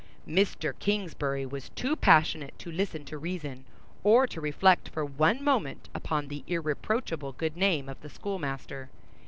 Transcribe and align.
Mr. 0.27 0.73
Kingsbury 0.79 1.45
was 1.45 1.69
too 1.69 1.95
passionate 1.95 2.57
to 2.57 2.71
listen 2.71 3.05
to 3.05 3.19
reason, 3.19 3.65
or 4.03 4.25
to 4.25 4.41
reflect 4.41 4.89
for 4.89 5.05
one 5.05 5.43
moment 5.43 5.89
upon 5.93 6.27
the 6.27 6.43
irreproachable 6.47 7.33
good 7.33 7.55
name 7.55 7.87
of 7.87 8.01
the 8.01 8.09
schoolmaster. 8.09 8.89